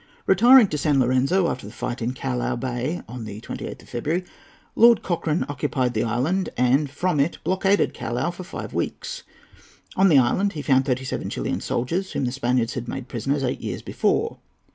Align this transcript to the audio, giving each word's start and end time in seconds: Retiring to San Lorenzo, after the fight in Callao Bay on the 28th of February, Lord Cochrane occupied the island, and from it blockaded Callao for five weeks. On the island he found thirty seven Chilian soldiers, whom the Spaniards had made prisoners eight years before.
Retiring 0.25 0.67
to 0.69 0.79
San 0.79 0.99
Lorenzo, 0.99 1.47
after 1.47 1.67
the 1.67 1.71
fight 1.71 2.01
in 2.01 2.13
Callao 2.15 2.55
Bay 2.55 3.03
on 3.07 3.23
the 3.25 3.39
28th 3.39 3.83
of 3.83 3.89
February, 3.89 4.23
Lord 4.75 5.03
Cochrane 5.03 5.45
occupied 5.47 5.93
the 5.93 6.01
island, 6.03 6.49
and 6.57 6.89
from 6.89 7.19
it 7.19 7.37
blockaded 7.43 7.93
Callao 7.93 8.31
for 8.31 8.43
five 8.43 8.73
weeks. 8.73 9.21
On 9.95 10.09
the 10.09 10.17
island 10.17 10.53
he 10.53 10.63
found 10.63 10.85
thirty 10.85 11.05
seven 11.05 11.29
Chilian 11.29 11.61
soldiers, 11.61 12.13
whom 12.13 12.25
the 12.25 12.31
Spaniards 12.31 12.73
had 12.73 12.87
made 12.87 13.09
prisoners 13.09 13.43
eight 13.43 13.61
years 13.61 13.83
before. 13.83 14.37